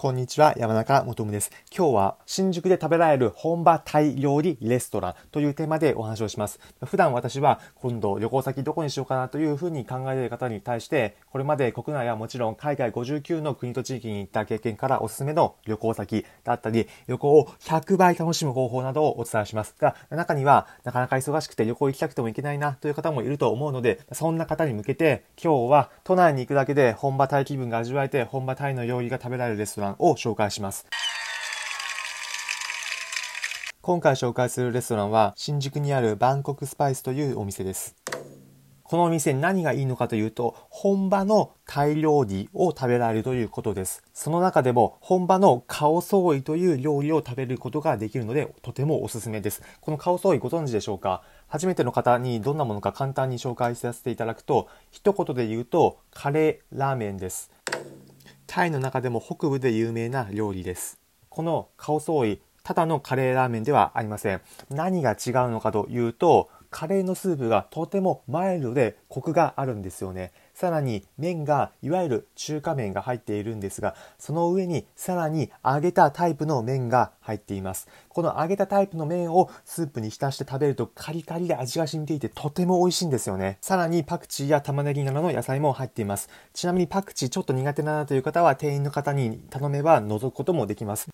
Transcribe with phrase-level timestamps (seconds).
[0.00, 1.50] こんにちは、山中もとむです。
[1.76, 6.58] 今日は新宿で食べられる本場タイ料理レストランというテーマでお話をします。
[6.86, 19.74] 普段私は今度旅行先どこにしようかなというふうに考えている方に対して、これまで国内はもちろん海外59の国と地域に行った経験からおすすめの旅行先だったり、旅行を100倍楽しむ方法などをお伝えします。
[19.78, 30.86] が、中にはなかなか忙しくて旅行行きたくても行けないなという方もいると思うので、そんな方に向けて今日は都内に行くだけで本場タイ気分が味わえて本場タイの料理が食べられるレストランンを紹介します。
[33.82, 37.96] 今回紹介するレストランは新宿にあるバンコクスパイスというお店です。
[38.82, 44.02] このお店に何がいいのかというと、本場のタイ料理を食べられるということです。
[44.12, 49.62] その中でも本場のカオソーイという料理を食べることができるので、とてもおすすめです。
[49.80, 51.22] このカオソーイご存知でしょうか？
[51.46, 57.52] 初めての方にどんなものか簡単に紹介させていただくと、一言で言うと、カレーラーメンです。
[58.52, 60.98] タイの中でも北部で有名な料理です。
[61.28, 64.40] このカオソーイ、ただのカレーラーメンではありません。
[64.70, 65.16] 何が違う
[65.50, 70.32] のかというと、カレーのスープがとてもマイルドでコクがあるんですよね。
[70.60, 77.88] さらに麺がいわゆる中華麺が入っているんですが、その上にさらに揚げたタイプの麺が入っています。
[78.10, 83.56] この揚げたタイプの麺をスープに浸して食べるとカリカリで味が染みていてとても美味しいんですよね。
[83.62, 86.28] さらにパクチーや玉ねぎなどの野菜も入っています。
[86.52, 91.08] ちなみにパクチーちょっと苦手だなという方は店員の方に頼めば覗くこともできます。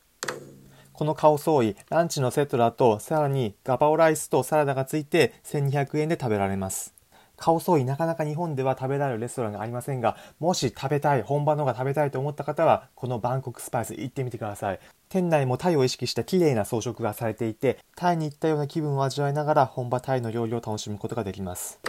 [0.92, 6.95] このカオソーイ、ランチのセットだと、さらにガパオライスとサラダがついて1200円で食べられます。
[7.36, 14.80] カオソーイなかなか日本では食べられるレストランがありませんが、もし食べたい、本場のが食べたいと思った方は、このバンコクスパイス行ってみてください。
[15.08, 21.80] 店内もタイを意識した綺麗な装飾がされていて、タイに行ったような気分を味わいながら本場タイの料理を楽しむことができます。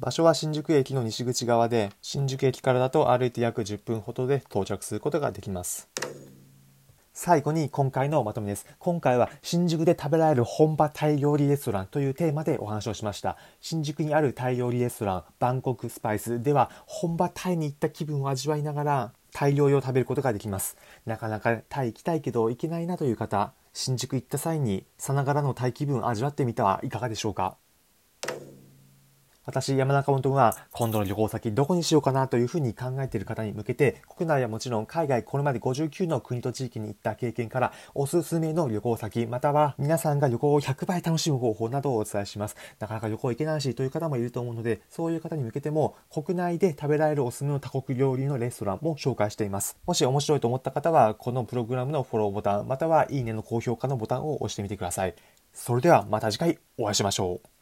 [0.00, 5.91] 場所は新宿駅の西口側で、新宿駅からだと歩いて約10分ほどで到着することができます。
[7.14, 8.66] 最後に今回のまとめです。
[8.78, 13.36] 今回は新宿で食べられる本場タイ料理レストランというテーマでお話をしました。
[13.60, 20.78] 新宿にあるタイ料理レストラン、バンコクスパイスでは本場タイに行った気分を味わいながらタイ料理を食べることができます。
[21.04, 27.56] なかなかタイ行きたいけど行けないなという方、新宿行った際にさながらのタイ気分を味わってみてはいかがでしょうか？
[29.44, 42.56] 私、山中本が今度の旅行先どこにしようかなというふうに考えている方に向けて、国内はもちろん海外これまで59の国と地域に行った経験からおすすめの旅行先、または皆さんが旅行を100倍楽しむ方法などをお伝えします。
[42.78, 49.76] なかなか旅行行けないしという方もいると思うので、そういう方に向けても国内で食べられるおすすめの多国料理のレストランも紹介しています。
[49.86, 55.14] もし面白いと思った方は、このプログラムのフォローボタン、またはいいねの高評価のボタンを押してみてください。
[55.52, 57.61] それではまた次回お会いしましょう。